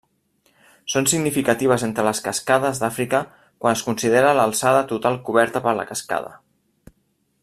[0.93, 6.33] Són significatives entre les cascades d'Àfrica quan es considera l'alçada total coberta per la cascada.